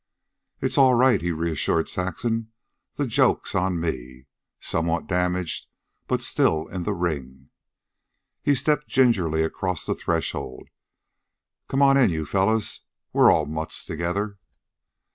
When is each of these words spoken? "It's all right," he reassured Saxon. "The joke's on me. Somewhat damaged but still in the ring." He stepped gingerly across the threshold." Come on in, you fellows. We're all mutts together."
"It's 0.61 0.79
all 0.79 0.95
right," 0.95 1.21
he 1.21 1.31
reassured 1.31 1.87
Saxon. 1.87 2.51
"The 2.95 3.05
joke's 3.05 3.53
on 3.53 3.79
me. 3.79 4.25
Somewhat 4.59 5.05
damaged 5.05 5.67
but 6.07 6.23
still 6.23 6.67
in 6.67 6.81
the 6.81 6.93
ring." 6.95 7.51
He 8.41 8.55
stepped 8.55 8.87
gingerly 8.87 9.43
across 9.43 9.85
the 9.85 9.93
threshold." 9.93 10.69
Come 11.69 11.83
on 11.83 11.97
in, 11.97 12.09
you 12.09 12.25
fellows. 12.25 12.79
We're 13.13 13.31
all 13.31 13.45
mutts 13.45 13.85
together." 13.85 14.39